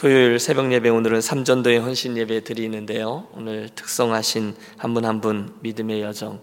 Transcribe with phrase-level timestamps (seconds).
[0.00, 3.26] 토요일 새벽 예배 오늘은 삼전도의 헌신 예배 드리는데요.
[3.34, 6.40] 오늘 특성하신 한 분 한 분 믿음의 여정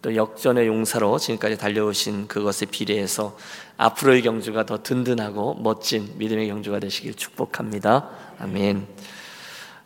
[0.00, 3.36] 또 역전의 용사로 지금까지 달려오신 그것에 비례해서
[3.76, 8.08] 앞으로의 경주가 더 든든하고 멋진 믿음의 경주가 되시길 축복합니다.
[8.38, 8.86] 아멘.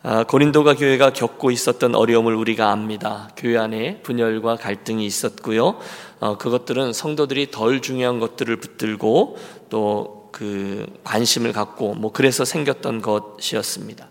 [0.05, 3.31] 아, 고린도가 교회가 겪고 있었던 어려움을 우리가 압니다.
[3.37, 5.81] 교회 안에 분열과 갈등이 있었고요.
[6.21, 9.37] 어, 그것들은 성도들이 덜 중요한 것들을 붙들고
[9.69, 14.09] 또 그 관심을 갖고 뭐 그래서 생겼던 것이었습니다.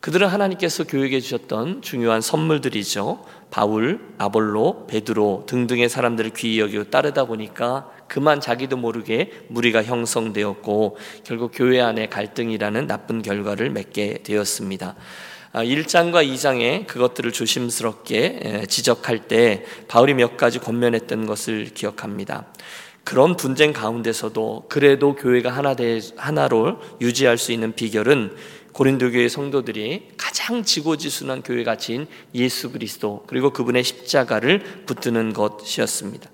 [0.00, 3.24] 그들은 하나님께서 교육해 주셨던 중요한 선물들이죠.
[3.50, 11.50] 바울, 아볼로, 베드로 등등의 사람들을 귀히 여기고 따르다 보니까 그만 자기도 모르게 무리가 형성되었고 결국
[11.54, 14.94] 교회 안에 갈등이라는 나쁜 결과를 맺게 되었습니다.
[15.52, 22.46] 1장과 아, 2장에 그것들을 조심스럽게 지적할 때 바울이 몇 가지 권면했던 것을 기억합니다.
[23.08, 28.36] 그런 분쟁 가운데서도 그래도 교회가 하나 되, 하나로 유지할 수 있는 비결은
[28.74, 36.28] 고린도 교회 성도들이 가장 지고지순한 교회 가치인 예수 그리스도 그리고 그분의 십자가를 붙드는 것이었습니다.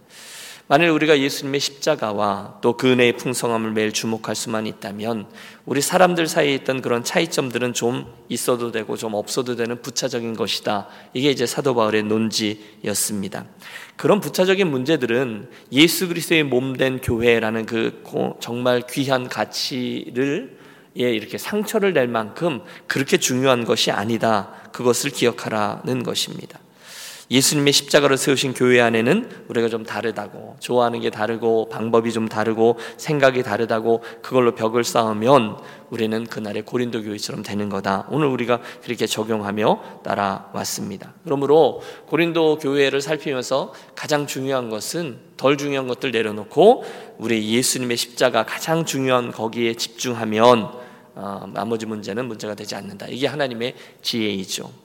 [0.67, 5.27] 만일 우리가 예수님의 십자가와 또 그 은혜의 풍성함을 매일 주목할 수만 있다면
[5.67, 10.89] 우리 사람들 사이에 있던 그런 차이점들은 좀 있어도 되고 좀 없어도 되는 부차적인 것이다.
[11.13, 13.45] 이게 이제 사도 바울의 논지였습니다.
[13.97, 18.03] 그런 부차적인 문제들은 예수 그리스도의 몸 된 교회라는 그
[18.41, 20.59] 정말 귀한 가치를
[20.97, 24.51] 예, 이렇게 상처를 낼 만큼 그렇게 중요한 것이 아니다.
[24.73, 26.59] 그것을 기억하라는 것입니다.
[27.31, 33.43] 예수님의 십자가를 세우신 교회 안에는 우리가 좀 다르다고 좋아하는 게 다르고 방법이 좀 다르고 생각이
[33.43, 35.57] 다르다고 그걸로 벽을 쌓으면
[35.91, 38.07] 우리는 그날의 고린도 교회처럼 되는 거다.
[38.11, 41.15] 오늘 우리가 그렇게 적용하며 따라왔습니다.
[41.25, 46.85] 그러므로 고린도 교회를 살피면서 가장 중요한 것은 덜 중요한 것들 내려놓고
[47.19, 50.85] 우리 예수님의 십자가 가장 중요한 거기에 집중하면
[51.17, 53.07] 어, 나머지 문제는 문제가 되지 않는다.
[53.09, 54.84] 이게 하나님의 지혜이죠.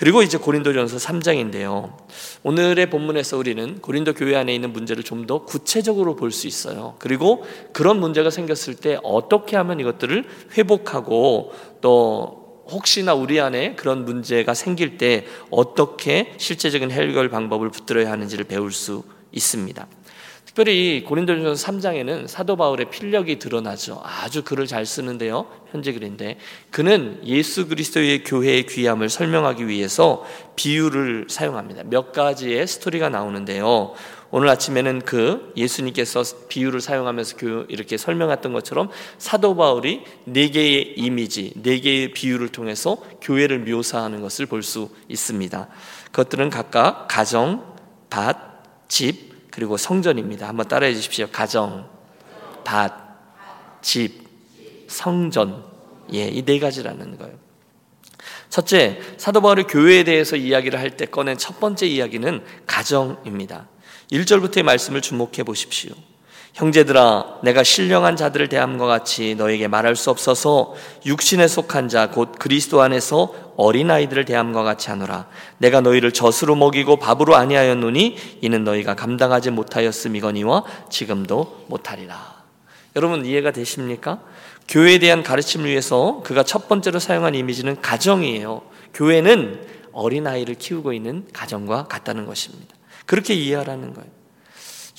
[0.00, 1.94] 그리고 이제 고린도전서 3장인데요.
[2.42, 6.94] 오늘의 본문에서 우리는 고린도 교회 안에 있는 문제를 좀 더 구체적으로 볼 수 있어요.
[6.98, 7.44] 그리고
[7.74, 10.24] 그런 문제가 생겼을 때 어떻게 하면 이것들을
[10.56, 11.52] 회복하고
[11.82, 18.72] 또 혹시나 우리 안에 그런 문제가 생길 때 어떻게 실제적인 해결 방법을 붙들어야 하는지를 배울
[18.72, 19.86] 수 있습니다.
[20.50, 24.00] 특별히 고린도전서 3장에는 사도 바울의 필력이 드러나죠.
[24.02, 25.46] 아주 글을 잘 쓰는데요.
[25.70, 26.38] 현재 글인데
[26.72, 31.84] 그는 예수 그리스도의 교회의 귀함을 설명하기 위해서 비유를 사용합니다.
[31.84, 33.94] 몇 가지의 스토리가 나오는데요.
[34.32, 37.36] 오늘 아침에는 그 예수님께서 비유를 사용하면서
[37.68, 44.46] 이렇게 설명했던 것처럼 사도 바울이 네 개의 이미지, 네 개의 비유를 통해서 교회를 묘사하는 것을
[44.46, 45.68] 볼 수 있습니다.
[46.06, 47.76] 그것들은 각각 가정,
[48.10, 48.36] 밭,
[48.88, 50.48] 집, 그리고 성전입니다.
[50.48, 51.26] 한번 따라해 주십시오.
[51.30, 51.88] 가정,
[52.64, 52.92] 밭,
[53.82, 54.28] 집,
[54.88, 55.64] 성전.
[56.12, 57.34] 예, 이 네 가지라는 거예요.
[58.48, 63.68] 첫째, 사도 바울이 교회에 대해서 이야기를 할 때 꺼낸 첫 번째 이야기는 가정입니다.
[64.10, 65.92] 1절부터의 말씀을 주목해 보십시오.
[66.54, 70.74] 형제들아 내가 신령한 자들을 대함과 같이 너에게 말할 수 없어서
[71.06, 75.28] 육신에 속한 자 곧 그리스도 안에서 어린 아이들을 대함과 같이 하노라.
[75.58, 82.40] 내가 너희를 젖으로 먹이고 밥으로 아니하였노니 이는 너희가 감당하지 못하였음이거니와 지금도 못하리라.
[82.96, 84.18] 여러분 이해가 되십니까?
[84.68, 88.62] 교회에 대한 가르침을 위해서 그가 첫 번째로 사용한 이미지는 가정이에요.
[88.94, 92.74] 교회는 어린 아이를 키우고 있는 가정과 같다는 것입니다.
[93.06, 94.19] 그렇게 이해하라는 거예요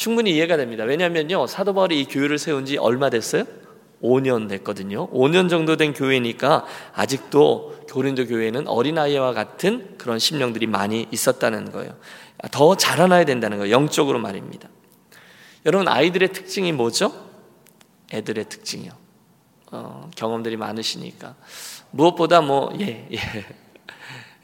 [0.01, 0.83] 충분히 이해가 됩니다.
[0.83, 3.43] 왜냐하면요, 사도 바울이 이 교회를 세운 지 얼마 됐어요?
[4.01, 5.07] 5년 됐거든요.
[5.11, 11.95] 5년 정도 된 교회니까 아직도 고린도 교회는 어린아이와 같은 그런 심령들이 많이 있었다는 거예요.
[12.49, 13.71] 더 자라나야 된다는 거예요.
[13.71, 14.69] 영적으로 말입니다.
[15.67, 17.13] 여러분, 아이들의 특징이 뭐죠?
[18.11, 18.93] 애들의 특징이요.
[19.71, 21.35] 어, 경험들이 많으시니까.
[21.91, 23.19] 무엇보다 뭐, 예, 예.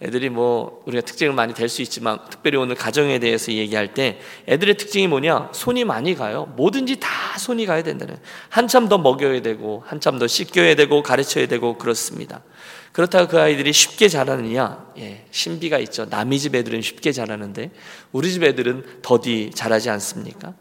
[0.02, 4.78] 애들이 뭐 우리가 특징을 많이 될 수 있지만 특별히 오늘 가정에 대해서 얘기할 때 애들의
[4.78, 5.50] 특징이 뭐냐?
[5.54, 6.54] 손이 많이 가요.
[6.56, 8.18] 뭐든지 다 손이 가야 된다는.
[8.50, 12.44] 한참 더 먹여야 되고 한참 더 씻겨야 되고 가르쳐야 되고 그렇습니다.
[12.92, 14.88] 그렇다고 그 아이들이 쉽게 자라느냐?
[14.98, 16.06] 예, 신비가 있죠.
[16.06, 17.72] 남의 집 애들은 쉽게 자라는데
[18.12, 20.54] 우리 집 애들은 더디 자라지 않습니까?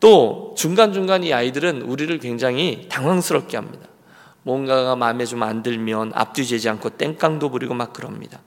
[0.00, 3.86] 또 중간중간 이 아이들은 우리를 굉장히 당황스럽게 합니다.
[4.42, 8.40] 뭔가가 마음에 좀 안 들면 앞뒤 재지 않고 땡깡도 부리고 막 그럽니다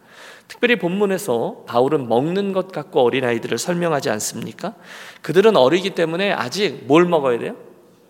[0.47, 4.75] 특별히 본문에서 바울은 먹는 것 갖고 어린아이들을 설명하지 않습니까?
[5.21, 7.55] 그들은 어리기 때문에 아직 뭘 먹어야 돼요?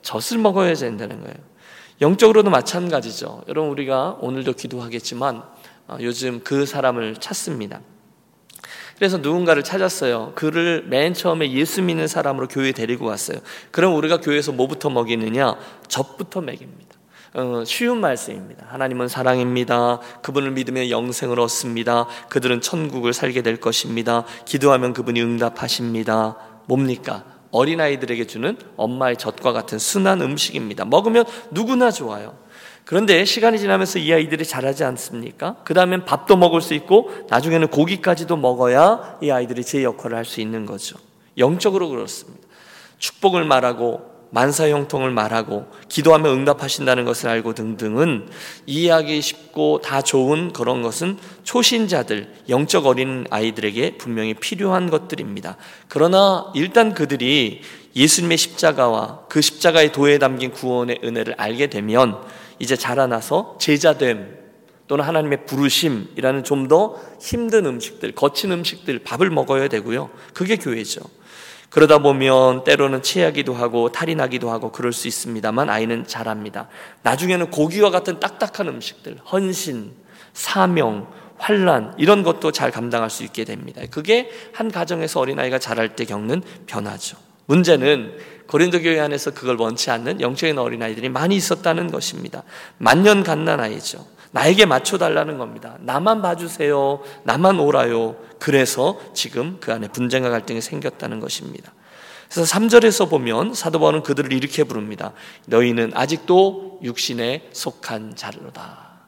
[0.01, 1.35] 젖을 먹어야 된다는 거예요.
[2.01, 3.43] 영적으로도 마찬가지죠.
[3.47, 5.43] 여러분, 우리가 오늘도 기도하겠지만
[5.87, 7.81] 어, 요즘 그 사람을 찾습니다.
[8.97, 10.33] 그래서 누군가를 찾았어요.
[10.35, 13.39] 그를 맨 처음에 예수 믿는 사람으로 교회에 데리고 왔어요.
[13.71, 15.57] 그럼 우리가 교회에서 뭐부터 먹이느냐?
[15.87, 16.95] 젖부터 먹입니다.
[17.35, 18.65] 어, 쉬운 말씀입니다.
[18.69, 19.99] 하나님은 사랑입니다.
[20.21, 22.07] 그분을 믿으면 영생을 얻습니다.
[22.29, 24.23] 그들은 천국을 살게 될 것입니다.
[24.45, 26.37] 기도하면 그분이 응답하십니다.
[26.65, 27.25] 뭡니까?
[27.51, 30.85] 어린아이들에게 주는 엄마의 젖과 같은 순한 음식입니다.
[30.85, 32.37] 먹으면 누구나 좋아요.
[32.85, 35.57] 그런데 시간이 지나면서 이 아이들이 자라지 않습니까?
[35.65, 40.39] 그 다음엔 밥도 먹을 수 있고 나중에는 고기까지도 먹어야 이 아이들이 제 역할을 할 수
[40.39, 40.97] 있는 거죠.
[41.37, 42.47] 영적으로 그렇습니다.
[42.97, 48.27] 축복을 말하고 만사 형통을 말하고 기도하며 응답하신다는 것을 알고 등등은
[48.65, 55.55] 이해하기 쉽고 다 좋은 그런 것은 초신자들, 영적 어린 아이들에게 분명히 필요한 것들입니다.
[55.87, 57.61] 그러나 일단 그들이
[57.95, 62.17] 예수님의 십자가와 그 십자가의 도에 담긴 구원의 은혜를 알게 되면
[62.59, 64.37] 이제 자라나서 제자됨
[64.87, 70.09] 또는 하나님의 부르심이라는 좀 더 힘든 음식들, 거친 음식들, 밥을 먹어야 되고요.
[70.33, 70.99] 그게 교회죠.
[71.75, 76.69] 그러다 보면 때로는 체하기도 하고 탈이 나기도 하고 그럴 수 있습니다만 아이는 잘합니다.
[77.01, 79.91] 나중에는 고기와 같은 딱딱한 음식들, 헌신,
[80.31, 81.05] 사명,
[81.37, 83.81] 환란 이런 것도 잘 감당할 수 있게 됩니다.
[83.91, 87.17] 그게 한 가정에서 어린아이가 자랄 때 겪는 변화죠.
[87.47, 92.43] 문제는 고린도 교회 안에서 그걸 원치 않는 영적인 어린아이들이 많이 있었다는 것입니다.
[92.77, 94.07] 만년 갓난 아이죠.
[94.35, 95.77] 나에게 맞춰달라는 겁니다.
[95.79, 96.99] 나만 봐주세요.
[97.23, 98.17] 나만 오라요.
[98.37, 101.71] 그래서 지금 그 안에 분쟁과 갈등이 생겼다는 것입니다.
[102.29, 105.13] 그래서 3절에서 보면 사도 바울은 그들을 이렇게 부릅니다.
[105.45, 109.05] 너희는 아직도 육신에 속한 자로다.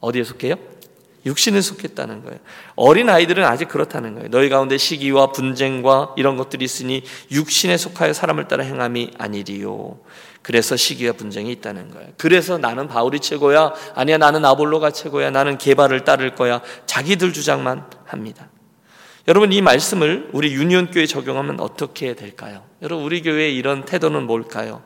[0.00, 0.54] 어디에 속해요?
[1.26, 2.38] 육신에 속했다는 거예요.
[2.74, 4.30] 어린 아이들은 아직 그렇다는 거예요.
[4.30, 9.98] 너희 가운데 시기와 분쟁과 이런 것들이 있으니 육신에 속하여 사람을 따라 행함이 아니리요.
[10.42, 12.08] 그래서 시기와 분쟁이 있다는 거예요.
[12.16, 13.74] 그래서 나는 바울이 최고야.
[13.94, 15.30] 아니야, 나는 아볼로가 최고야.
[15.30, 16.60] 나는 개발을 따를 거야.
[16.86, 18.48] 자기들 주장만 합니다.
[19.28, 22.64] 여러분, 이 말씀을 우리 유니온교회 적용하면 어떻게 될까요?
[22.80, 24.82] 여러분, 우리 교회의 이런 태도는 뭘까요?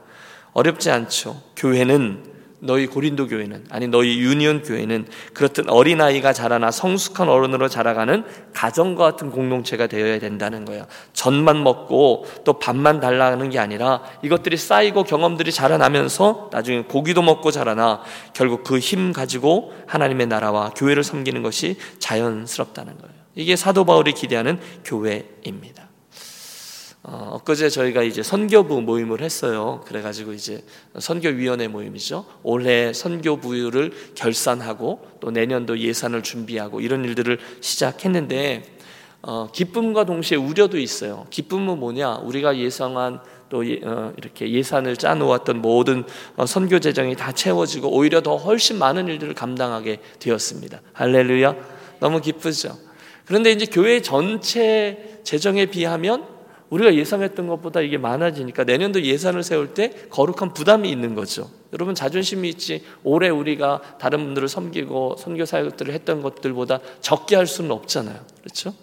[0.53, 1.41] 어렵지 않죠.
[1.57, 2.34] 교회는
[2.65, 9.31] 너희 고린도 교회는 아니 너희 유니온 교회는 그렇듯 어린아이가 자라나 성숙한 어른으로 자라가는 가정과 같은
[9.31, 10.87] 공동체가 되어야 된다는 거예요.
[11.13, 18.03] 전만 먹고 또 밥만 달라는 게 아니라 이것들이 쌓이고 경험들이 자라나면서 나중에 고기도 먹고 자라나
[18.33, 23.15] 결국 그 힘 가지고 하나님의 나라와 교회를 섬기는 것이 자연스럽다는 거예요.
[23.35, 25.89] 이게 사도 바울이 기대하는 교회입니다.
[27.07, 29.83] 어, 엊그제 저희가 이제 선교부 모임을 했어요.
[29.87, 30.65] 그래가지고 이제
[30.99, 32.25] 선교위원회 모임이죠.
[32.43, 38.65] 올해 선교부를 결산하고 또 내년도 예산을 준비하고 이런 일들을 시작했는데
[39.21, 41.27] 어, 기쁨과 동시에 우려도 있어요.
[41.29, 42.17] 기쁨은 뭐냐?
[42.23, 43.21] 우리가 예상한
[43.51, 46.05] 또 예, 어, 이렇게 예산을 짜놓았던 모든
[46.37, 50.81] 어, 선교 재정이 다 채워지고 오히려 더 훨씬 많은 일들을 감당하게 되었습니다.
[50.95, 51.55] 할렐루야!
[52.01, 52.79] 너무 기쁘죠.
[53.27, 56.34] 그런데 이제 교회 전체 재정에 비하면
[56.71, 61.51] 우리가 예상했던 것보다 이게 많아지니까 내년도 예산을 세울 때 거룩한 부담이 있는 거죠.
[61.73, 67.71] 여러분 자존심이 있지 올해 우리가 다른 분들을 섬기고 선교 사역들을 했던 것들보다 적게 할 수는
[67.71, 68.19] 없잖아요.
[68.43, 68.75] 그렇죠?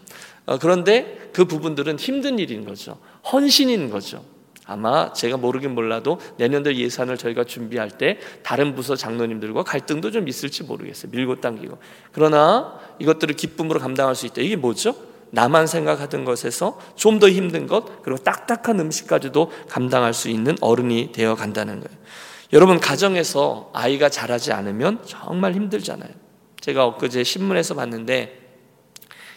[0.46, 2.98] 어, 그런데 그 부분들은 힘든 일인 거죠.
[3.32, 4.24] 헌신인 거죠.
[4.66, 10.64] 아마 제가 모르긴 몰라도 내년도 예산을 저희가 준비할 때 다른 부서 장로님들과 갈등도 좀 있을지
[10.64, 11.12] 모르겠어요.
[11.12, 11.78] 밀고 당기고.
[12.12, 14.42] 그러나 이것들을 기쁨으로 감당할 수 있다.
[14.42, 14.96] 이게 뭐죠?
[15.32, 21.36] 나만 생각하던 것에서 좀 더 힘든 것 그리고 딱딱한 음식까지도 감당할 수 있는 어른이 되어
[21.36, 21.98] 간다는 거예요.
[22.54, 26.10] 여러분 가정에서 아이가 자라지 않으면 정말 힘들잖아요.
[26.60, 28.40] 제가 엊그제 신문에서 봤는데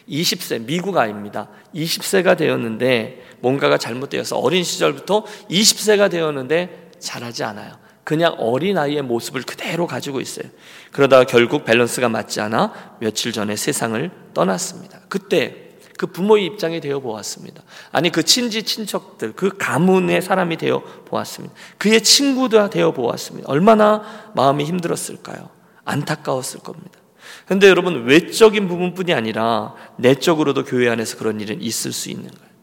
[0.09, 1.49] 20세 미국 아입니다.
[1.75, 7.73] 20세가 되었는데 뭔가가 잘못되어서 어린 시절부터 20세가 되었는데 자라지 않아요.
[8.05, 10.47] 그냥 어린 아이의 모습을 그대로 가지고 있어요.
[10.93, 15.01] 그러다가 결국 밸런스가 맞지 않아 며칠 전에 세상을 떠났습니다.
[15.09, 15.65] 그때
[15.99, 17.63] 그 부모의 입장이 되어 보았습니다.
[17.93, 21.55] 아니 그 친지 친척들 그 가문의 사람이 되어 보았습니다.
[21.79, 23.51] 그의 친구도 되어 보았습니다.
[23.51, 24.03] 얼마나
[24.35, 25.49] 마음이 힘들었을까요?
[25.85, 26.99] 안타까웠을 겁니다.
[27.47, 32.55] 근데 여러분 외적인 부분뿐이 아니라 내적으로도 교회 안에서 그런 일은 있을 수 있는 거예요.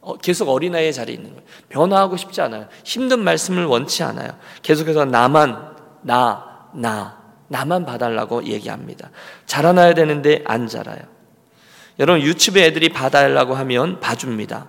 [0.00, 1.44] 어, 계속 어린아이의 자리에 있는 거예요.
[1.68, 2.66] 변화하고 싶지 않아요.
[2.84, 4.36] 힘든 말씀을 원치 않아요.
[4.62, 9.10] 계속해서 나만 나 나, 나만 봐달라고 얘기합니다.
[9.46, 11.02] 자라나야 되는데 안 자라요.
[11.98, 14.68] 여러분 유치부에 애들이 봐달라고 하면 봐줍니다.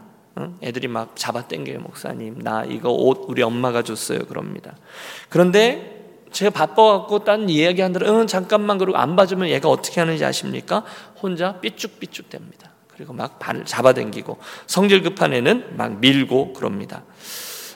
[0.63, 4.75] 애들이 막 잡아당겨요 목사님 나 이거 옷 우리 엄마가 줬어요 그럽니다.
[5.29, 5.93] 그런데
[6.31, 10.83] 제가 바빠갖고 딴 이야기하느라 응 잠깐만 그러고 안 봐주면 얘가 어떻게 하는지 아십니까?
[11.21, 12.71] 혼자 삐쭉삐쭉 됩니다.
[12.87, 14.37] 그리고 막 발을 잡아당기고
[14.67, 17.03] 성질 급한 애는 막 밀고 그럽니다.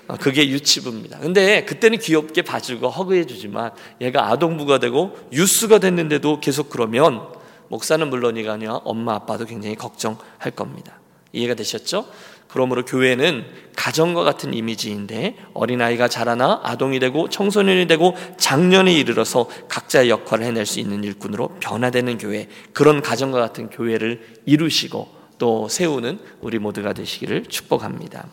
[0.07, 1.19] 어, 그게 유치부입니다.
[1.19, 7.36] 근데 그때는 귀엽게 봐주고 허그해주지만 얘가 아동부가 되고 유스가 됐는데도 계속 그러면
[7.69, 10.99] 목사는 물론이가 아니라 엄마 아빠도 굉장히 걱정할 겁니다.
[11.33, 12.05] 이해가 되셨죠?
[12.47, 13.45] 그러므로 교회는
[13.75, 20.79] 가정과 같은 이미지인데 어린아이가 자라나 아동이 되고 청소년이 되고 장년에 이르러서 각자의 역할을 해낼 수
[20.79, 28.27] 있는 일꾼으로 변화되는 교회 그런 가정과 같은 교회를 이루시고 또 세우는 우리 모두가 되시기를 축복합니다.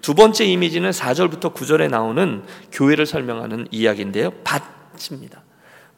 [0.00, 4.32] 두 번째 이미지는 4절부터 9절에 나오는 교회를 설명하는 이야기인데요.
[4.44, 5.42] 밭입니다.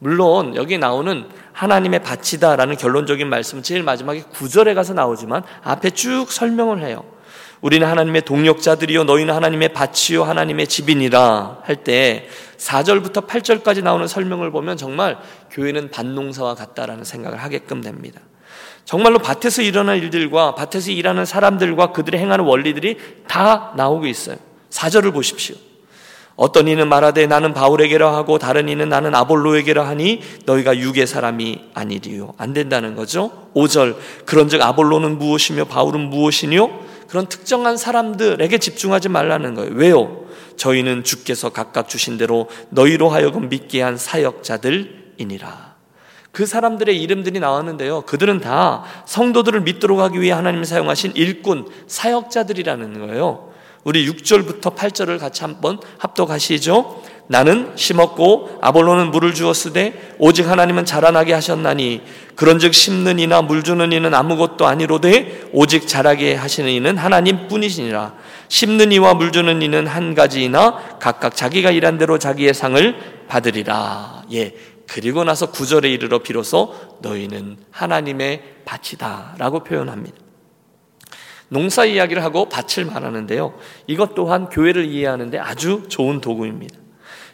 [0.04, 6.84] 물론 여기 나오는 하나님의 밭이다라는 결론적인 말씀은 제일 마지막에 9절에 가서 나오지만 앞에 쭉 설명을
[6.84, 7.04] 해요.
[7.62, 14.76] 우리는 하나님의 동력자들이요 너희는 하나님의 밭이요 하나님의 집이니라 할 때 4절부터 8절까지 나오는 설명을 보면
[14.76, 15.16] 정말
[15.50, 18.20] 교회는 밭농사와 같다라는 생각을 하게끔 됩니다.
[18.84, 24.37] 정말로 밭에서 일어난 일들과 밭에서 일하는 사람들과 그들이 행하는 원리들이 다 나오고 있어요.
[24.68, 25.56] 4절을 보십시오.
[26.37, 32.35] 어떤 이는 말하되 나는 바울에게라 하고 다른 이는 나는 아볼로에게라 하니 너희가 육의 사람이 아니리요.
[32.38, 33.31] 안 된다는 거죠.
[33.55, 36.71] 5절 그런즉 아볼로는 무엇이며 바울은 무엇이뇨?
[37.09, 39.73] 그런 특정한 사람들에게 집중하지 말라는 거예요.
[39.75, 40.25] 왜요?
[40.57, 45.75] 저희는 주께서 각각 주신 대로 너희로 하여금 믿게 한 사역자들이니라.
[46.33, 48.00] 그 사람들의 이름들이 나왔는데요.
[48.03, 53.53] 그들은 다 성도들을 믿도록 하기 위해 하나님이 사용하신 일꾼, 사역자들이라는 거예요.
[53.85, 57.03] 우리 6절부터 8절을 같이 한번 합독하시죠.
[57.26, 62.03] 나는 심었고 아볼로는 물을 주었으되 오직 하나님은 자라나게 하셨나니
[62.35, 68.14] 그런즉 심는 이나 물 주는 이는 아무것도 아니로되 오직 자라게 하시는 이는 하나님 뿐이시니라
[68.49, 74.55] 심는 이와 물 주는 이는 한 가지이나 각각 자기가 일한 대로 자기의 상을 받으리라 예
[74.87, 80.24] 그리고 나서 구절에 이르러 비로소 너희는 하나님의 밭이다라고 표현합니다.
[81.54, 83.54] 농사 이야기를 하고 밭을 말하는데요.
[83.87, 86.76] 이것 또한 교회를 이해하는데 아주 좋은 도구입니다.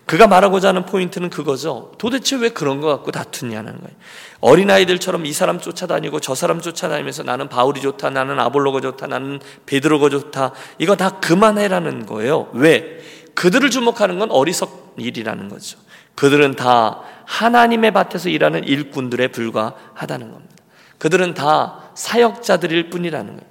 [0.05, 1.93] 그가 말하고자 하는 포인트는 그거죠.
[1.97, 3.97] 도대체 왜 그런 것 갖고 다투냐는 거예요.
[4.41, 10.11] 어린아이들처럼 이 사람 쫓아다니고 저 사람 쫓아다니면서 나는 바울이 좋다, 나는 아볼로가 좋다, 나는 베드로가
[10.11, 10.53] 좋다.
[10.79, 12.51] 이거 다 그만해라는 거예요.
[12.53, 12.99] 왜?
[13.35, 15.79] 그들을 주목하는 건 어리석 일이라는 거죠.
[16.17, 20.57] 그들은 다 하나님의 밭에서 일하는 일꾼들에 불과하다는 겁니다.
[20.99, 23.50] 그들은 다 사역자들일 뿐이라는 거예요.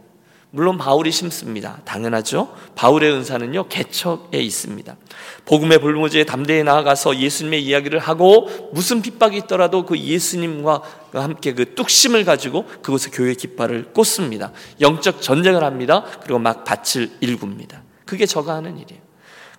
[0.52, 1.80] 물론 바울이 심습니다.
[1.86, 2.56] 당연하죠.
[2.74, 4.98] 바울의 은사는요, 개척에 있습니다.
[5.46, 10.82] 복음의 불모지에 담대히 나아가서 예수님의 이야기를 하고 무슨 핍박이 있더라도 그 예수님과
[11.14, 14.52] 함께 그 뚝심을 가지고 그곳에 교회 깃발을 꽂습니다.
[14.82, 16.04] 영적 전쟁을 합니다.
[16.24, 17.84] 그리고 막 밭을 일굽니다.
[18.06, 19.02] 그게 저가 하는 일이에요.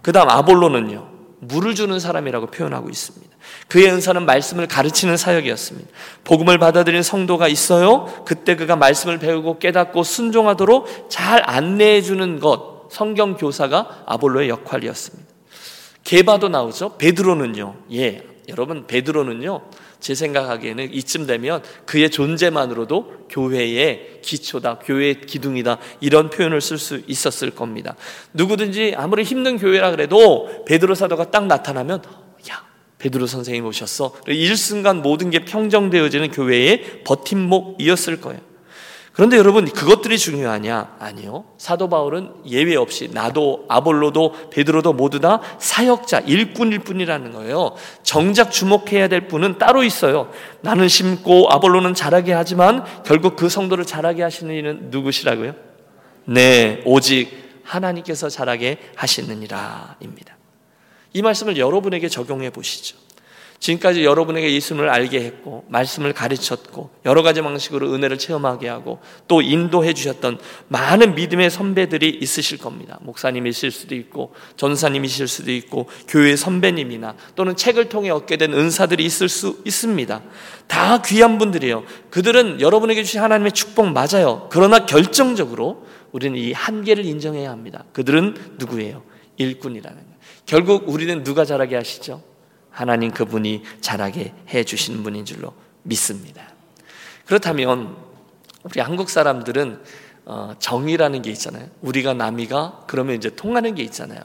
[0.03, 1.10] 그 다음 아볼로는요,
[1.41, 3.37] 물을 주는 사람이라고 표현하고 있습니다.
[3.69, 5.89] 그의 은사는 말씀을 가르치는 사역이었습니다.
[6.25, 8.07] 복음을 받아들인 성도가 있어요.
[8.25, 15.31] 그때 그가 말씀을 배우고 깨닫고 순종하도록 잘 안내해 주는 것, 성경 교사가 아볼로의 역할이었습니다.
[16.05, 16.97] 개바도 나오죠.
[16.99, 17.75] 베드로는요.
[17.93, 18.30] 예.
[18.51, 19.63] 여러분 베드로는요.
[20.01, 27.51] 제 생각하기에는 이쯤 되면 그의 존재만으로도 교회의 기초다, 교회의 기둥이다 이런 표현을 쓸 수 있었을
[27.51, 27.97] 겁니다.
[28.33, 32.03] 누구든지 아무리 힘든 교회라 그래도 베드로 사도가 딱 나타나면
[32.51, 32.65] 야
[32.99, 34.15] 베드로 선생님 오셨어.
[34.27, 38.50] 일순간 모든 게 평정되어지는 교회의 버팀목이었을 거예요.
[39.21, 40.97] 그런데 여러분 그것들이 중요하냐?
[40.99, 41.45] 아니요.
[41.59, 47.77] 사도 바울은 예외 없이 나도 아볼로도 베드로도 모두 다 사역자 일꾼일 뿐이라는 거예요.
[48.03, 50.33] 정작 주목해야 될 분은 따로 있어요.
[50.63, 55.55] 나는 심고 아볼로는 자라게 하지만 결국 그 성도를 자라게 하시는 이는 누구시라고요?
[56.25, 60.39] 네, 오직 하나님께서 자라게 하시느니라입니다.
[61.13, 62.97] 이 말씀을 여러분에게 적용해 보시죠.
[63.61, 69.93] 지금까지 여러분에게 예수님을 알게 했고 말씀을 가르쳤고 여러 가지 방식으로 은혜를 체험하게 하고 또 인도해
[69.93, 70.39] 주셨던
[70.69, 72.99] 많은 믿음의 선배들이 있으실 겁니다.
[73.03, 79.29] 목사님이실 수도 있고 전사님이실 수도 있고 교회 선배님이나 또는 책을 통해 얻게 된 은사들이 있을
[79.29, 80.23] 수 있습니다.
[80.67, 81.85] 다 귀한 분들이에요.
[82.09, 84.49] 그들은 여러분에게 주신 하나님의 축복 맞아요.
[84.51, 87.85] 그러나 결정적으로 우리는 이 한계를 인정해야 합니다.
[87.93, 89.03] 그들은 누구예요?
[89.37, 89.99] 일꾼이라는.
[90.47, 92.30] 결국 우리는 누가 자라게 하시죠?
[92.71, 96.43] 하나님 그분이 자라게 해 주시는 분인 줄로 믿습니다.
[97.27, 97.97] 그렇다면
[98.65, 99.81] 우리 한국 사람들은
[100.27, 101.67] 어, 정의라는 게 있잖아요.
[101.81, 104.21] 우리가 남이가 그러면 이제 통하는 게 있잖아요.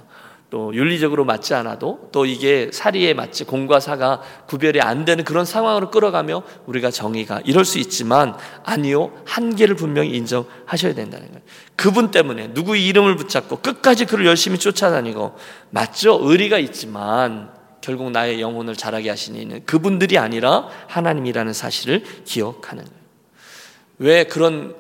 [0.52, 5.90] 또 윤리적으로 맞지 않아도 또 이게 사리에 맞지 공과 사가 구별이 안 되는 그런 상황으로
[5.90, 11.42] 끌어가며 우리가 정의가 이럴 수 있지만 아니요 한계를 분명히 인정하셔야 된다는 거예요.
[11.76, 15.36] 그분 때문에 누구 이름을 붙잡고 끝까지 그를 열심히 쫓아다니고
[15.72, 17.55] 맞죠 의리가 있지만
[17.86, 23.00] 결국 나의 영혼을 자라게 하시는 이는 그분들이 아니라 하나님이라는 사실을 기억하는 거예요.
[24.00, 24.76] 왜 그런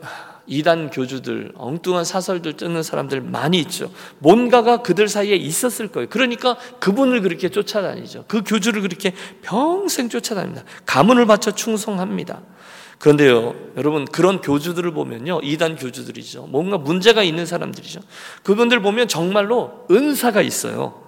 [0.47, 3.91] 이단 교주들, 엉뚱한 사설들 뜨는 사람들 많이 있죠.
[4.17, 6.09] 뭔가가 그들 사이에 있었을 거예요.
[6.09, 8.25] 그러니까 그분을 그렇게 쫓아다니죠.
[8.27, 10.63] 그 교주를 그렇게 평생 쫓아다닙니다.
[10.87, 12.41] 가문을 바쳐 충성합니다.
[12.97, 16.47] 그런데요, 여러분, 그런 교주들을 보면요, 이단 교주들이죠.
[16.47, 17.99] 뭔가 문제가 있는 사람들이죠.
[18.41, 21.04] 그분들 보면 정말로 은사가 있어요.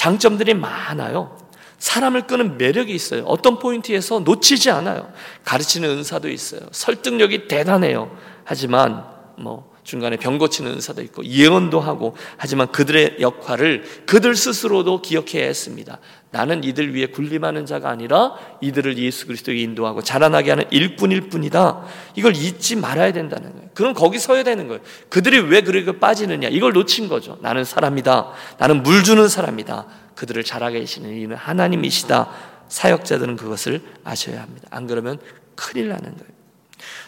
[0.00, 1.36] 장점들이 많아요.
[1.76, 3.22] 사람을 끄는 매력이 있어요.
[3.24, 5.12] 어떤 포인트에서 놓치지 않아요.
[5.44, 6.62] 가르치는 은사도 있어요.
[6.72, 8.10] 설득력이 대단해요.
[8.44, 9.04] 하지만
[9.36, 15.98] 뭐 중간에 병 고치는 은사도 있고 예언도 하고 하지만 그들의 역할을 그들 스스로도 기억해야 했습니다.
[16.30, 21.82] 나는 이들 위해 군림하는 자가 아니라 이들을 예수 그리스도에 인도하고 자라나게 하는 일꾼일 뿐이다.
[22.14, 23.68] 이걸 잊지 말아야 된다는 거예요.
[23.74, 24.80] 그럼 거기 서야 되는 거예요.
[25.08, 26.48] 그들이 왜 그렇게 빠지느냐?
[26.48, 27.38] 이걸 놓친 거죠.
[27.40, 28.32] 나는 사람이다.
[28.58, 29.86] 나는 물 주는 사람이다.
[30.14, 32.30] 그들을 자라게 하시는 이는 하나님이시다.
[32.68, 34.68] 사역자들은 그것을 아셔야 합니다.
[34.70, 35.18] 안 그러면
[35.56, 36.40] 큰일 나는 거예요.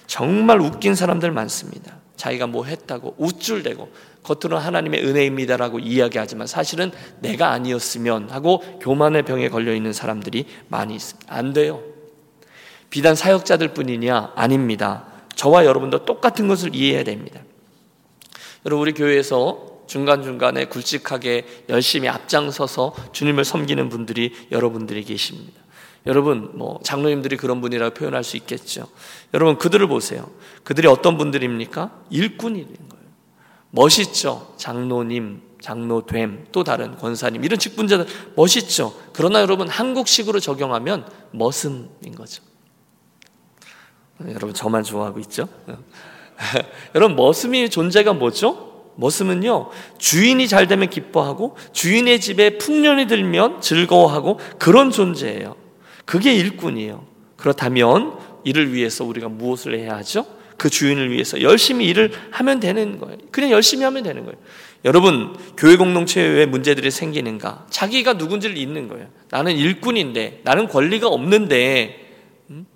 [0.07, 2.02] 정말 웃긴 사람들 많습니다.
[2.23, 3.91] 자기가 뭐 했다고 우쭐대고
[4.23, 11.35] 겉으로는 하나님의 은혜입니다라고 이야기하지만 사실은 내가 아니었으면 하고 교만의 병에 걸려 있는 사람들이 많이 있습니다.
[11.35, 11.83] 안 돼요.
[12.91, 14.35] 비단 사역자들 뿐이냐?
[14.37, 15.07] 아닙니다.
[15.35, 17.41] 저와 여러분도 똑같은 것을 이해해야 됩니다.
[18.67, 25.61] 여러분, 우리 교회에서 중간중간에 굵직하게 열심히 앞장서서 주님을 섬기는 분들이 여러분들이 계십니다.
[26.07, 28.89] 여러분, 뭐, 장로님들이 그런 분이라고 표현할 수 있겠죠.
[29.35, 30.29] 여러분, 그들을 보세요.
[30.65, 31.91] 그들이 어떤 분들입니까?
[32.11, 33.05] 일꾼이 된 거예요.
[33.71, 34.53] 멋있죠.
[34.57, 38.95] 장로님, 장로됨, 또 다른 권사님, 이런 직분자들 멋있죠.
[39.13, 42.43] 그러나 여러분, 한국식으로 적용하면 머슴인 거죠.
[44.27, 45.49] 여러분, 저만 좋아하고 있죠?
[46.97, 48.73] 여러분, 머슴이 존재가 뭐죠?
[48.97, 55.62] 머슴은요, 주인이 잘 되면 기뻐하고, 주인의 집에 풍년이 들면 즐거워하고, 그런 존재예요.
[56.05, 57.05] 그게 일꾼이에요.
[57.37, 60.27] 그렇다면 이를 위해서 우리가 무엇을 해야 하죠?
[60.57, 63.19] 그 주인을 위해서 열심히 일을 하면 되는 거예요.
[63.33, 64.39] 그냥 열심히 하면 되는 거예요.
[64.85, 67.67] 여러분, 교회 공동체에 왜 문제들이 생기는가?
[67.71, 69.09] 자기가 누군지를 잊는 거예요.
[69.31, 72.11] 나는 일꾼인데, 나는 권리가 없는데,
[72.51, 72.67] 음?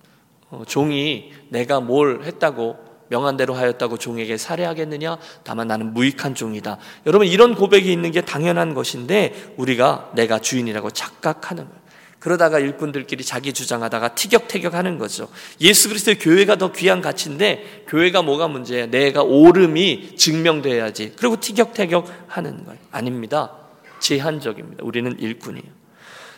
[0.50, 2.76] 어, 종이 내가 뭘 했다고
[3.08, 5.18] 명한대로 하였다고 종에게 살해하겠느냐?
[5.44, 6.78] 다만 나는 무익한 종이다.
[7.06, 11.85] 여러분, 이런 고백이 있는 게 당연한 것인데, 우리가 내가 주인이라고 착각하는 거예요.
[12.26, 15.28] 그러다가 일꾼들끼리 자기 주장하다가 티격태격 하는 거죠.
[15.60, 18.86] 예수 그리스도의 교회가 더 귀한 가치인데 교회가 뭐가 문제야?
[18.86, 21.12] 내가 옳음이 증명돼야지.
[21.16, 22.80] 그리고 티격태격 하는 거예요.
[22.90, 23.52] 아닙니다.
[24.00, 24.82] 제한적입니다.
[24.82, 25.70] 우리는 일꾼이에요.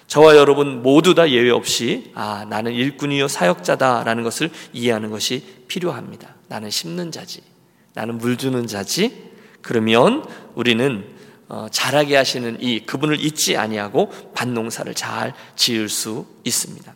[0.09, 6.35] 저와 여러분 모두 다 예외 없이 아 나는 일꾼이요 사역자다라는 것을 이해하는 것이 필요합니다.
[6.49, 7.41] 나는 심는 자지.
[7.95, 9.31] 나는 물 주는 자지.
[9.63, 10.23] 그러면
[10.55, 11.07] 우리는
[11.49, 16.95] 어, 잘하게 하시는 이 그분을 잊지 아니하고 밭농사를 잘 지을 수 있습니다.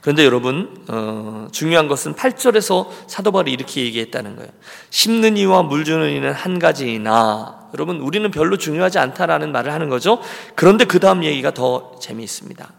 [0.00, 4.50] 그런데 여러분 어, 중요한 것은 8절에서 사도 바울이 이렇게 얘기했다는 거예요.
[4.90, 10.20] 심는 이와 물 주는 이는 한 가지이나 여러분 우리는 별로 중요하지 않다라는 말을 하는 거죠.
[10.54, 12.72] 그런데 그 다음 얘기가 더 재미있습니다.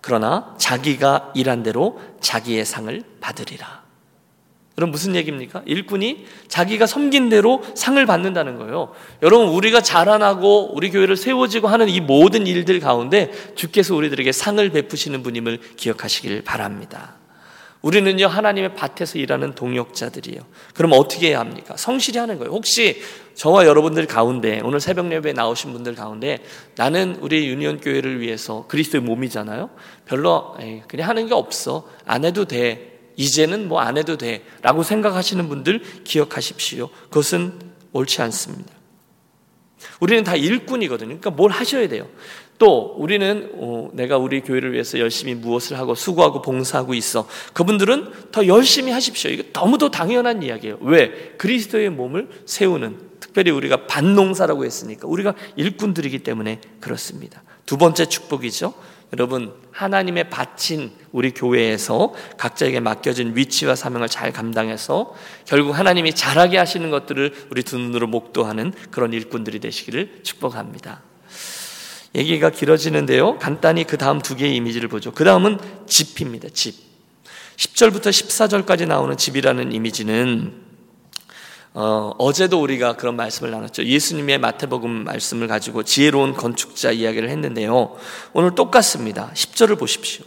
[0.00, 3.89] 그러나 자기가 일한 대로 자기의 상을 받으리라.
[4.80, 5.60] 그럼 무슨 얘기입니까?
[5.66, 8.94] 일꾼이 자기가 섬긴 대로 상을 받는다는 거예요.
[9.20, 15.22] 여러분, 우리가 자라나고 우리 교회를 세워지고 하는 이 모든 일들 가운데 주께서 우리들에게 상을 베푸시는
[15.22, 17.16] 분임을 기억하시길 바랍니다.
[17.82, 20.40] 우리는요, 하나님의 밭에서 일하는 동역자들이에요.
[20.72, 21.76] 그럼 어떻게 해야 합니까?
[21.76, 22.50] 성실히 하는 거예요.
[22.50, 23.02] 혹시
[23.34, 26.38] 저와 여러분들 가운데, 오늘 새벽 예배에 나오신 분들 가운데
[26.76, 29.68] 나는 우리 유니온 교회를 위해서 그리스도의 몸이잖아요?
[30.06, 31.86] 별로, 에이, 그냥 하는 게 없어.
[32.06, 32.89] 안 해도 돼.
[33.16, 34.44] 이제는 뭐 안 해도 돼.
[34.62, 36.88] 라고 생각하시는 분들 기억하십시오.
[37.08, 37.52] 그것은
[37.92, 38.72] 옳지 않습니다.
[40.00, 41.08] 우리는 다 일꾼이거든요.
[41.08, 42.08] 그러니까 뭘 하셔야 돼요.
[42.58, 47.26] 또 우리는 어, 내가 우리 교회를 위해서 열심히 무엇을 하고 수고하고 봉사하고 있어.
[47.54, 49.30] 그분들은 더 열심히 하십시오.
[49.30, 50.78] 이거 너무도 당연한 이야기예요.
[50.82, 51.32] 왜?
[51.38, 57.42] 그리스도의 몸을 세우는 특별히 우리가 반농사라고 했으니까 우리가 일꾼들이기 때문에 그렇습니다.
[57.64, 58.74] 두 번째 축복이죠.
[59.12, 65.14] 여러분 하나님의 바친 우리 교회에서 각자에게 맡겨진 위치와 사명을 잘 감당해서
[65.46, 71.02] 결국 하나님이 잘하게 하시는 것들을 우리 두 눈으로 목도하는 그런 일꾼들이 되시기를 축복합니다.
[72.14, 73.38] 얘기가 길어지는데요.
[73.38, 75.12] 간단히 그 다음 두 개의 이미지를 보죠.
[75.12, 76.48] 그 다음은 집입니다.
[76.52, 76.74] 집.
[77.56, 80.69] 10절부터 14절까지 나오는 집이라는 이미지는
[81.72, 83.84] 어, 어제도 우리가 그런 말씀을 나눴죠.
[83.84, 87.96] 예수님의 마태복음 말씀을 가지고 지혜로운 건축자 이야기를 했는데요.
[88.32, 89.30] 오늘 똑같습니다.
[89.34, 90.24] 10절을 보십시오.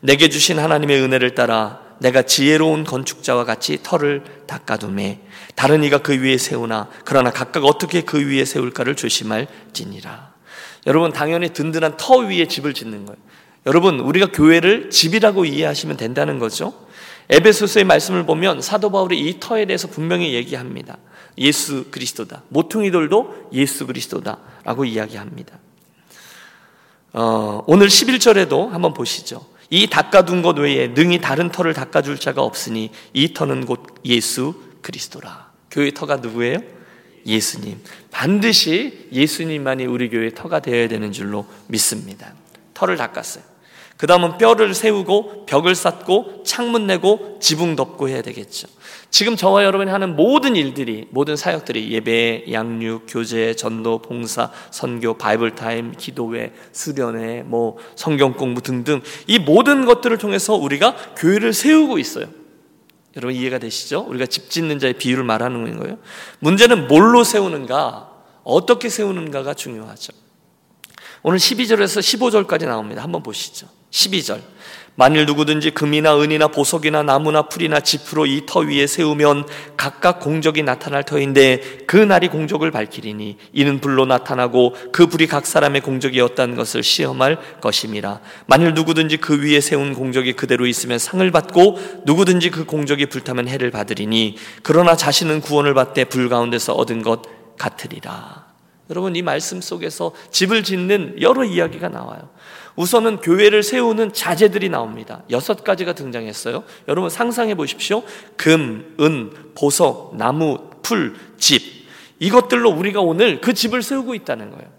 [0.00, 5.20] 내게 주신 하나님의 은혜를 따라 내가 지혜로운 건축자와 같이 터를 닦아둠에
[5.54, 10.32] 다른 이가 그 위에 세우나 그러나 각각 어떻게 그 위에 세울까를 조심할지니라.
[10.88, 13.18] 여러분 당연히 든든한 터 위에 집을 짓는 거예요.
[13.66, 16.74] 여러분 우리가 교회를 집이라고 이해하시면 된다는 거죠.
[17.32, 20.98] 에베소서의 말씀을 보면 사도 바울이 이 터에 대해서 분명히 얘기합니다.
[21.38, 22.42] 예수 그리스도다.
[22.50, 25.58] 모퉁이돌도 예수 그리스도다라고 이야기합니다.
[27.14, 29.46] 어, 오늘 11절에도 한번 보시죠.
[29.70, 34.54] 이 닦아둔 것 외에 능히 다른 터를 닦아 둘 자가 없으니 이 터는 곧 예수
[34.82, 35.52] 그리스도라.
[35.70, 36.58] 교회 터가 누구예요?
[37.24, 37.78] 예수님.
[38.10, 42.34] 반드시 예수님만이 우리 교회 터가 되어야 되는 줄로 믿습니다.
[42.74, 43.51] 터를 닦았어요.
[43.96, 48.68] 그 다음은 뼈를 세우고 벽을 쌓고 창문 내고 지붕 덮고 해야 되겠죠.
[49.10, 55.54] 지금 저와 여러분이 하는 모든 일들이 모든 사역들이 예배, 양육, 교제, 전도, 봉사, 선교, Bible
[55.54, 62.26] Time, 기도회, 수련회, 뭐 성경 공부 등등 이 모든 것들을 통해서 우리가 교회를 세우고 있어요.
[63.16, 64.06] 여러분 이해가 되시죠?
[64.08, 65.98] 우리가 집 짓는 자의 비유를 말하는 거예요.
[66.38, 68.10] 문제는 뭘로 세우는가,
[68.42, 70.12] 어떻게 세우는가가 중요하죠.
[71.22, 73.02] 오늘 12절에서 15절까지 나옵니다.
[73.02, 73.68] 한번 보시죠.
[73.92, 74.40] 12절.
[74.94, 81.02] 만일 누구든지 금이나 은이나 보석이나 나무나 풀이나 지프로 이 터 위에 세우면 각각 공적이 나타날
[81.02, 87.38] 터인데 그 날이 공적을 밝히리니 이는 불로 나타나고 그 불이 각 사람의 공적이었다는 것을 시험할
[87.62, 88.20] 것임이라.
[88.46, 93.70] 만일 누구든지 그 위에 세운 공적이 그대로 있으면 상을 받고 누구든지 그 공적이 불타면 해를
[93.70, 97.22] 받으리니 그러나 자신은 구원을 받되 불 가운데서 얻은 것
[97.58, 98.52] 같으리라.
[98.90, 102.28] 여러분 이 말씀 속에서 집을 짓는 여러 이야기가 나와요
[102.76, 105.22] 우선은 교회를 세우는 자재들이 나옵니다.
[105.30, 106.64] 여섯 가지가 등장했어요.
[106.88, 108.02] 여러분 상상해 보십시오.
[108.36, 111.62] 금, 은, 보석, 나무, 풀, 집.
[112.18, 114.70] 이것들로 우리가 오늘 그 집을 세우고 있다는 거예요.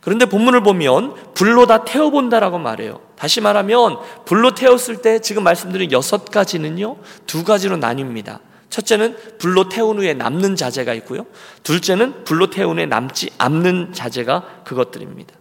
[0.00, 3.00] 그런데 본문을 보면 불로 다 태워본다라고 말해요.
[3.16, 8.40] 다시 말하면 불로 태웠을 때 지금 말씀드린 여섯 가지는요, 두 가지로 나뉩니다.
[8.70, 11.26] 첫째는 불로 태운 후에 남는 자재가 있고요.
[11.64, 15.34] 둘째는 불로 태운 후에 남지 않는 자재가 그것들입니다.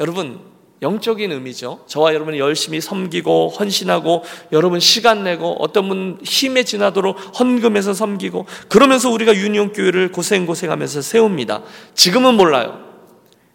[0.00, 0.40] 여러분,
[0.84, 1.80] 영적인 의미죠.
[1.86, 9.10] 저와 여러분이 열심히 섬기고 헌신하고 여러분 시간 내고 어떤 분 힘에 지나도록 헌금해서 섬기고 그러면서
[9.10, 11.62] 우리가 유니온 교회를 고생고생하면서 세웁니다.
[11.94, 12.84] 지금은 몰라요.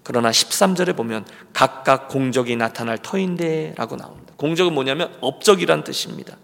[0.03, 4.33] 그러나 13절에 보면 각각 공적이 나타날 터인데라고 나옵니다.
[4.37, 6.37] 공적은 뭐냐면 업적이란 뜻입니다.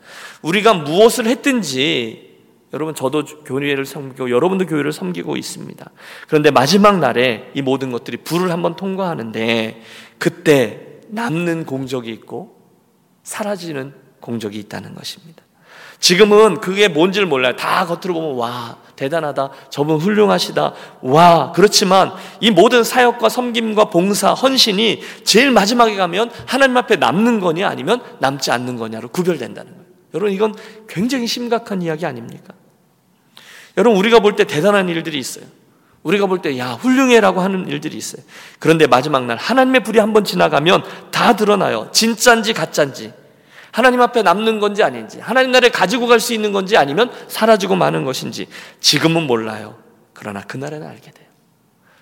[0.43, 2.36] 우리가 무엇을 했든지
[2.76, 5.91] 여러분 저도 교회를 섬기고 여러분도 교회를 섬기고 있습니다.
[6.28, 9.82] 그런데 마지막 날에 이 모든 것들이 불을 한번 통과하는데
[10.17, 12.60] 그때 남는 공적이 있고
[13.23, 15.43] 사라지는 공적이 있다는 것입니다.
[15.99, 17.56] 지금은 그게 뭔지를 몰라요.
[17.56, 19.49] 다 겉으로 보면 와 대단하다.
[19.69, 20.73] 저분 훌륭하시다.
[21.01, 27.67] 와 그렇지만 이 모든 사역과 섬김과 봉사 헌신이 제일 마지막에 가면 하나님 앞에 남는 거냐
[27.67, 29.86] 아니면 남지 않는 거냐로 구별된다는 거예요.
[30.13, 30.56] 여러분 이건
[30.88, 32.54] 굉장히 심각한 이야기 아닙니까?
[33.78, 35.45] 여러분 우리가 볼 때 대단한 일들이 있어요.
[36.06, 38.24] 우리가 볼 때, 야, 훌륭해라고 하는 일들이 있어요.
[38.60, 41.89] 그런데 마지막 날, 하나님의 불이 한번 지나가면 다 드러나요.
[41.91, 43.12] 진짠지 가짠지.
[43.72, 45.20] 하나님 앞에 남는 건지 아닌지.
[45.20, 48.48] 하나님 나라에 가지고 갈 수 있는 건지 아니면 사라지고 마는 것인지.
[48.80, 49.78] 지금은 몰라요.
[50.13, 51.26] 그러나 그날에는 알게 돼요.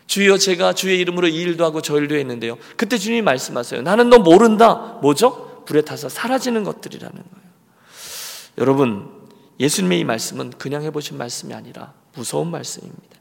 [0.05, 2.57] 주여 제가 주의 이름으로 이 일도 하고 저 일도 했는데요.
[2.75, 3.83] 그때 주님이 말씀하세요.
[3.83, 4.99] 나는 너 모른다.
[5.01, 5.63] 뭐죠?
[5.65, 7.47] 불에 타서 사라지는 것들이라는 거예요.
[8.57, 9.09] 여러분,
[9.61, 13.12] 예수님의 이 말씀은 그냥 해보신 말씀이 아니라 무서운 말씀입니다.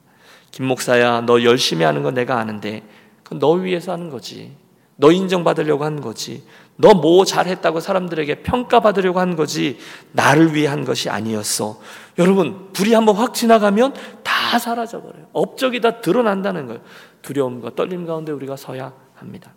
[0.52, 2.82] 김 목사야, 너 열심히 하는 건 내가 아는데,
[3.24, 4.54] 그건 너 위해서 하는 거지.
[4.96, 6.44] 너 인정받으려고 하는 거지.
[6.76, 9.78] 너 뭐 잘했다고 사람들에게 평가받으려고 한 거지.
[10.12, 11.80] 나를 위해 한 것이 아니었어.
[12.18, 15.28] 여러분, 불이 한번 확 지나가면 다 사라져버려요.
[15.32, 16.80] 업적이 다 드러난다는 거예요.
[17.22, 19.52] 두려움과 떨림 가운데 우리가 서야 합니다.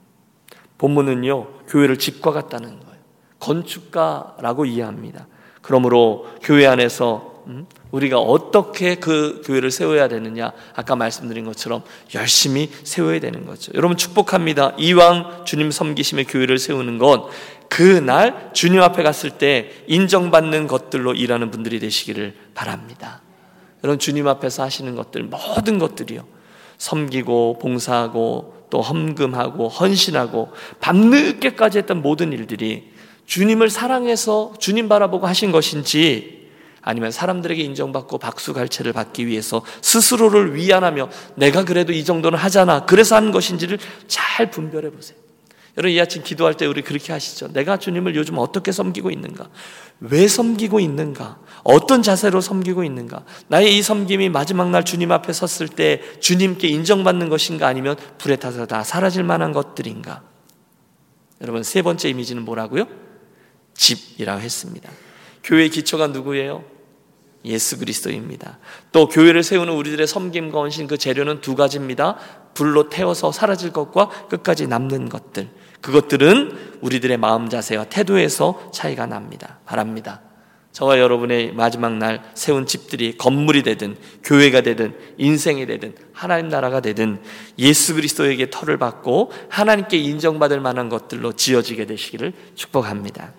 [0.78, 2.96] 본문은요, 교회를 집과 같다는 거예요.
[3.40, 5.28] 건축가라고 이해합니다.
[5.62, 7.35] 그러므로 교회 안에서 음?
[7.92, 13.72] 우리가 어떻게 그 교회를 세워야 되느냐 아까 말씀드린 것처럼 열심히 세워야 되는 거죠.
[13.76, 14.74] 여러분 축복합니다.
[14.78, 17.24] 이왕 주님 섬기심의 교회를 세우는 건
[17.70, 23.22] 그날 주님 앞에 갔을 때 인정받는 것들로 일하는 분들이 되시기를 바랍니다.
[23.84, 26.26] 여러분 주님 앞에서 하시는 것들 모든 것들이요.
[26.78, 32.92] 섬기고 봉사하고 또 험금하고 헌신하고 밤늦게까지 했던 모든 일들이
[33.26, 36.35] 주님을 사랑해서 주님 바라보고 하신 것인지
[36.86, 42.86] 아니면 사람들에게 인정받고 박수 갈채를 받기 위해서 스스로를 위안하며 내가 그래도 이 정도는 하잖아.
[42.86, 45.18] 그래서 하는 것인지를 잘 분별해 보세요.
[45.78, 47.52] 여러분 이 아침 기도할 때 우리 그렇게 하시죠.
[47.54, 49.50] 내가 주님을 요즘 어떻게 섬기고 있는가?
[50.00, 51.40] 왜 섬기고 있는가?
[51.64, 53.26] 어떤 자세로 섬기고 있는가?
[53.48, 58.68] 나의 이 섬김이 마지막 날 주님 앞에 섰을 때 주님께 인정받는 것인가 아니면 불에 타서
[58.68, 60.22] 다 사라질 만한 것들인가?
[61.42, 62.88] 여러분 세 번째 이미지는 뭐라고요?
[63.74, 64.92] 집이라고 했습니다.
[65.44, 66.75] 교회의 기초가 누구예요?
[67.46, 68.58] 예수 그리스도입니다.
[68.92, 72.18] 또 교회를 세우는 우리들의 섬김과 헌신 그 재료는 두 가지입니다.
[72.54, 75.50] 불로 태워서 사라질 것과 끝까지 남는 것들.
[75.82, 79.60] 그것들은 우리들의 마음 자세와 태도에서 차이가 납니다.
[79.66, 80.22] 바랍니다.
[80.72, 87.22] 저와 여러분의 마지막 날 세운 집들이 건물이 되든 교회가 되든 인생이 되든 하나님 나라가 되든
[87.60, 93.32] 예수 그리스도에게 터를 받고 하나님께 인정받을 만한 것들로 지어지게 되시기를 축복합니다.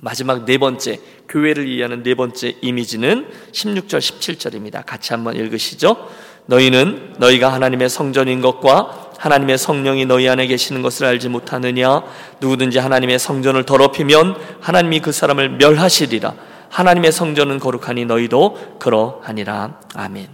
[0.00, 4.84] 마지막 네 번째 교회를 이해하는 네 번째 이미지는 16절 17절입니다.
[4.84, 6.08] 같이 한번 읽으시죠.
[6.46, 12.02] 너희는 너희가 하나님의 성전인 것과 하나님의 성령이 너희 안에 계시는 것을 알지 못하느냐?
[12.40, 16.34] 누구든지 하나님의 성전을 더럽히면 하나님이 그 사람을 멸하시리라.
[16.70, 19.80] 하나님의 성전은 거룩하니 너희도 그러하니라.
[19.94, 20.28] 아멘.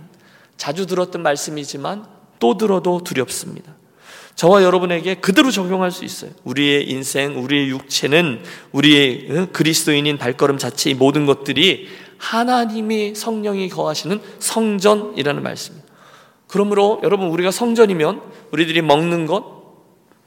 [0.57, 2.07] 자주 들었던 말씀이지만
[2.39, 3.76] 또 들어도 두렵습니다
[4.37, 6.31] 저와 여러분에게 그대로 적용할 수 있어요.
[6.45, 15.43] 우리의 인생, 우리의 육체는 우리의 그리스도인인 발걸음 자체 이 모든 것들이 하나님이 성령이 거하시는 성전이라는
[15.43, 15.89] 말씀입니다.
[16.47, 18.21] 그러므로 여러분 우리가 성전이면
[18.53, 19.57] 우리들이 먹는 것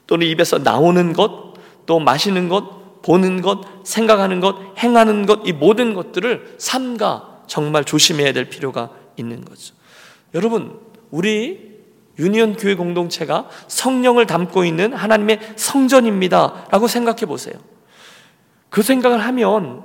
[0.06, 1.50] 또는 입에서 나오는 것
[1.90, 8.32] 또 마시는 것 보는 것 생각하는 것 행하는 것 이 모든 것들을 삼가 정말 조심해야
[8.32, 9.74] 될 필요가 있는 거죠.
[10.32, 10.78] 여러분
[11.10, 11.69] 우리
[12.20, 17.54] 유니온 교회 공동체가 성령을 담고 있는 하나님의 성전입니다라고 생각해 보세요.
[18.68, 19.82] 그 생각을 하면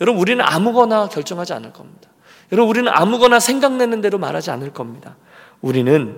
[0.00, 2.10] 여러분 우리는 아무거나 결정하지 않을 겁니다.
[2.52, 5.16] 여러분 우리는 아무거나 생각내는 대로 말하지 않을 겁니다.
[5.60, 6.16] 우리는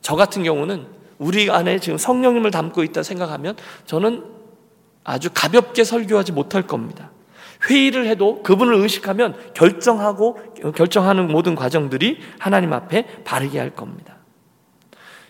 [0.00, 0.86] 저 같은 경우는
[1.18, 3.56] 우리 안에 지금 성령님을 담고 있다 생각하면
[3.86, 4.24] 저는
[5.04, 7.10] 아주 가볍게 설교하지 못할 겁니다.
[7.68, 10.38] 회의를 해도 그분을 의식하면 결정하고
[10.74, 14.16] 결정하는 모든 과정들이 하나님 앞에 바르게 할 겁니다.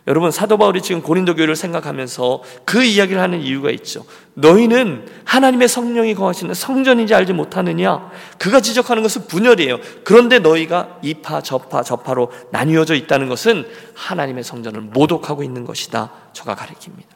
[0.09, 4.05] 여러분 사도 바울이 지금 고린도 교회를 생각하면서 그 이야기를 하는 이유가 있죠.
[4.35, 8.11] 너희는 하나님의 성령이 거하시는 성전인지 알지 못하느냐?
[8.39, 9.79] 그가 지적하는 것은 분열이에요.
[10.03, 13.65] 그런데 너희가 이파 저파 저파로 나뉘어져 있다는 것은
[13.95, 16.11] 하나님의 성전을 모독하고 있는 것이다.
[16.33, 17.07] 저가 가리킵니다.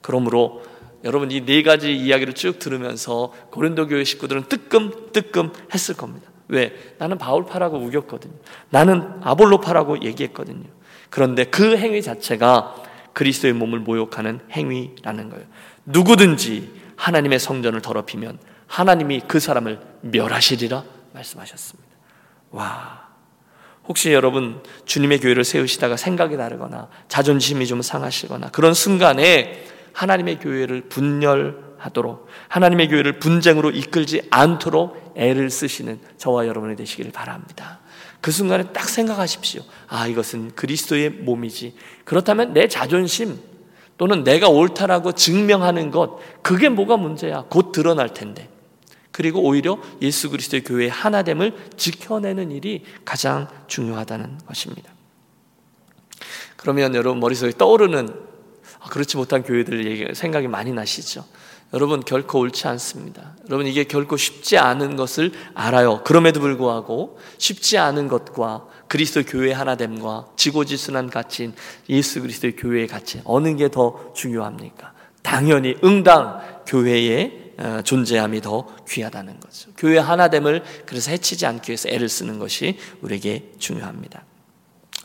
[0.00, 0.62] 그러므로
[1.04, 6.30] 여러분 이 네 가지 이야기를 쭉 들으면서 고린도 교회 식구들은 뜨끔 뜨끔 했을 겁니다.
[6.48, 6.72] 왜?
[6.98, 8.34] 나는 바울파라고 우겼거든요.
[8.70, 10.64] 나는 아볼로파라고 얘기했거든요.
[11.08, 12.74] 그런데 그 행위 자체가
[13.12, 15.44] 그리스도의 몸을 모욕하는 행위라는 거예요.
[15.86, 21.90] 누구든지 하나님의 성전을 더럽히면 하나님이 그 사람을 멸하시리라 말씀하셨습니다.
[22.50, 23.08] 와.
[23.88, 32.26] 혹시 여러분 주님의 교회를 세우시다가 생각이 다르거나 자존심이 좀 상하시거나 그런 순간에 하나님의 교회를 분열하도록
[32.48, 37.80] 하나님의 교회를 분쟁으로 이끌지 않도록 애를 쓰시는 저와 여러분이 되시기를 바랍니다.
[38.20, 39.62] 그 순간에 딱 생각하십시오.
[39.88, 41.74] 아, 이것은 그리스도의 몸이지.
[42.04, 43.38] 그렇다면 내 자존심
[43.96, 47.44] 또는 내가 옳다라고 증명하는 것, 그게 뭐가 문제야?
[47.48, 48.48] 곧 드러날 텐데.
[49.12, 54.90] 그리고 오히려 예수 그리스도의 교회의 하나됨을 지켜내는 일이 가장 중요하다는 것입니다.
[56.56, 58.29] 그러면 여러분 머릿속에 떠오르는 아,
[58.88, 61.24] 그렇지 못한 교회들 생각이 많이 나시죠?
[61.72, 63.36] 여러분 결코 옳지 않습니다.
[63.46, 66.02] 여러분 이게 결코 쉽지 않은 것을 알아요.
[66.02, 71.54] 그럼에도 불구하고 쉽지 않은 것과 그리스도 교회 하나됨과 지고지순한 가치인
[71.88, 74.92] 예수 그리스도의 교회의 가치 어느 게 더 중요합니까?
[75.22, 79.70] 당연히 응당 교회의 어, 존재함이 더 귀하다는 거죠.
[79.76, 84.24] 교회 하나됨을 그래서 해치지 않기 위해서 애를 쓰는 것이 우리에게 중요합니다.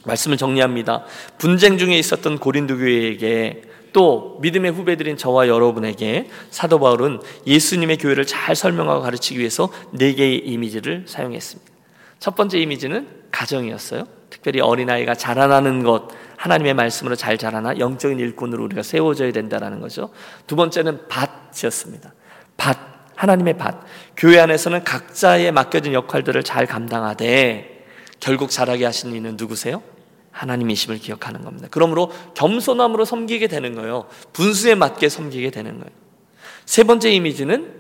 [0.06, 1.04] 말씀을 정리합니다.
[1.38, 3.64] 분쟁 중에 있었던 고린도 교회에게
[3.94, 10.40] 또 믿음의 후배들인 저와 여러분에게 사도 바울은 예수님의 교회를 잘 설명하고 가르치기 위해서 네 개의
[10.40, 11.72] 이미지를 사용했습니다.
[12.20, 14.06] 첫 번째 이미지는 가정이었어요.
[14.30, 20.10] 특별히 어린아이가 자라나는 것, 하나님의 말씀으로 잘 자라나 영적인 일꾼으로 우리가 세워져야 된다는 거죠.
[20.46, 22.14] 두 번째는 밭이었습니다.
[22.58, 22.78] 밭,
[23.16, 23.76] 하나님의 밭.
[24.18, 27.86] 교회 안에서는 각자의 맡겨진 역할들을 잘 감당하되
[28.20, 29.82] 결국 자라게 하신 이는 누구세요?
[30.36, 31.68] 하나님이심을 기억하는 겁니다.
[31.72, 34.06] 그러므로 겸손함으로 섬기게 되는 거예요.
[34.34, 35.90] 분수에 맞게 섬기게 되는 거예요.
[36.66, 37.72] 세 번째 이미지는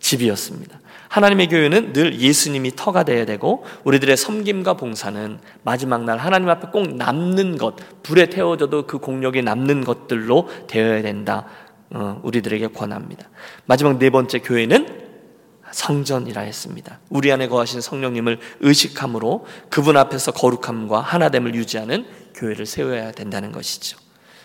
[0.00, 0.80] 집이었습니다.
[1.08, 6.96] 하나님의 교회는 늘 예수님이 터가 되어야 되고 우리들의 섬김과 봉사는 마지막 날 하나님 앞에 꼭
[6.96, 11.46] 남는 것, 불에 태워져도 그 공력이 남는 것들로 되어야 된다.
[11.90, 13.28] 어, 우리들에게 권합니다.
[13.66, 15.01] 마지막 네 번째 교회는
[15.72, 17.00] 성전이라 했습니다.
[17.08, 23.98] 우리 안에 거하신 성령님을 의식함으로 그분 앞에서 거룩함과 하나됨을 유지하는 교회를 세워야 된다는 것이죠.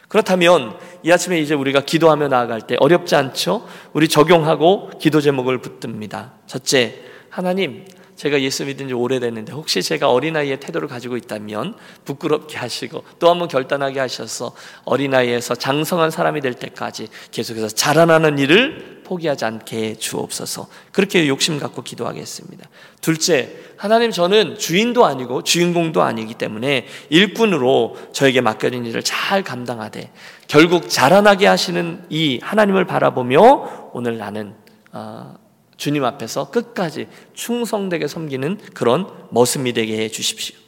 [0.08, 3.68] 그렇다면 이 아침에 이제 우리가 기도하며 나아갈 때 어렵지 않죠?
[3.94, 6.34] 우리 적용하고 기도 제목을 붙듭니다.
[6.48, 7.86] 첫째, 하나님,
[8.16, 13.48] 제가 예수 믿은 지 오래됐는데 혹시 제가 어린아이의 태도를 가지고 있다면 부끄럽게 하시고 또 한번
[13.48, 21.60] 결단하게 하셔서 어린아이에서 장성한 사람이 될 때까지 계속해서 자라나는 일을 포기하지 않게 주옵소서 그렇게 욕심
[21.60, 22.68] 갖고 기도하겠습니다
[23.02, 30.12] 둘째 하나님 저는 주인도 아니고 주인공도 아니기 때문에 일꾼으로 저에게 맡겨진 일을 잘 감당하되
[30.48, 34.56] 결국 자라나게 하시는 이 하나님을 바라보며 오늘 나는
[34.92, 35.36] 어,
[35.78, 40.67] 주님 앞에서 끝까지 충성되게 섬기는 그런 모습이 되게 해 주십시오.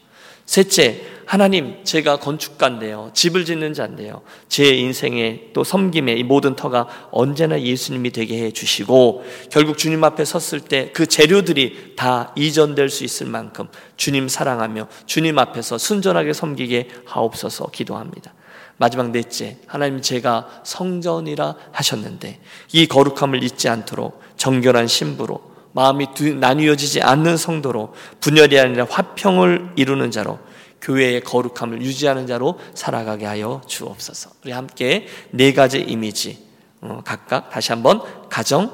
[0.50, 3.12] 셋째, 하나님, 제가 건축가인데요.
[3.14, 4.24] 집을 짓는 자인데요.
[4.48, 10.26] 제 인생의 또 섬김의 이 모든 터가 언제나 예수님이 되게 해 주시고, 결국 주님 앞에
[10.26, 16.88] 섰을 때 그 재료들이 다 이전될 수 있을 만큼 주님 사랑하며 주님 앞에서 순전하게 섬기게
[17.06, 18.34] 하옵소서 기도합니다.
[18.78, 22.40] 마지막 넷째, 하나님 제가 성전이라 하셨는데
[22.74, 26.08] 이 거룩함을 잊지 않도록 정결한 신부로 마음이
[26.40, 30.40] 나뉘어지지 않는 성도로 분열이 아니라 화평을 이루는 자로
[30.82, 34.32] 교회의 거룩함을 유지하는 자로 살아가게 하여 주옵소서.
[34.44, 36.48] 우리 함께 네 가지 이미지
[36.82, 38.72] 어, 각각 다시 한번 가정,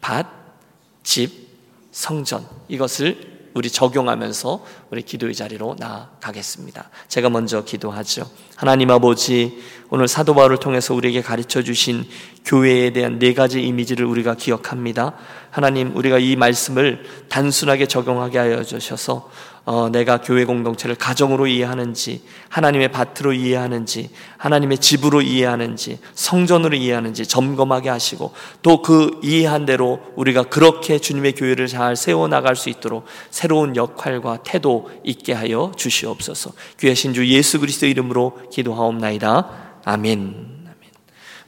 [0.00, 0.26] 밭,
[1.02, 1.48] 집,
[1.92, 6.88] 성전 이것을 우리 적용하면서 우리 기도의 자리로 나아가겠습니다.
[7.08, 8.30] 제가 먼저 기도하죠.
[8.54, 12.04] 하나님 아버지, 오늘 사도 바울을 통해서 우리에게 가르쳐 주신
[12.44, 15.14] 교회에 대한 네 가지 이미지를 우리가 기억합니다.
[15.50, 19.30] 하나님, 우리가 이 말씀을 단순하게 적용하게 하여 주셔서
[19.66, 27.90] 어, 내가 교회 공동체를 가정으로 이해하는지, 하나님의 밭으로 이해하는지, 하나님의 집으로 이해하는지, 성전으로 이해하는지 점검하게
[27.90, 33.76] 하시고, 또 그 이해한 대로 우리가 그렇게 주님의 교회를 잘 세워 나갈 수 있도록 새로운
[33.76, 36.52] 역할과 태도 있게 하여 주시옵소서.
[36.80, 39.80] 귀하 신 주 예수 그리스도 이름으로 기도하옵나이다.
[39.84, 40.59] 아멘.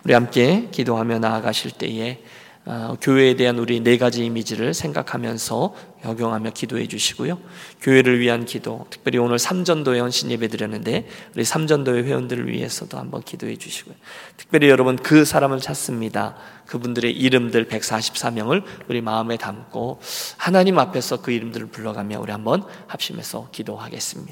[0.05, 2.23] 우리 함께 기도하며 나아가실 때에
[2.65, 7.39] 어, 교회에 대한 우리 네 가지 이미지를 생각하면서 적용하며 기도해 주시고요.
[7.81, 13.57] 교회를 위한 기도, 특별히 오늘 삼전도회 헌신 예배 드렸는데 우리 삼전도회 회원들을 위해서도 한번 기도해
[13.57, 13.97] 주시고요.
[14.37, 16.37] 특별히 여러분 그 사람을 찾습니다.
[16.67, 20.01] 그분들의 이름들 144명을 우리 마음에 담고
[20.37, 24.31] 하나님 앞에서 그 이름들을 불러가며 우리 한번 합심해서 기도하겠습니다.